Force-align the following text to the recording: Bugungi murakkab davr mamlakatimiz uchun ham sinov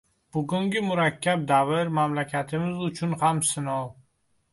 Bugungi 0.35 0.79
murakkab 0.85 1.43
davr 1.51 1.91
mamlakatimiz 1.99 2.81
uchun 2.87 3.13
ham 3.25 3.43
sinov 3.51 3.85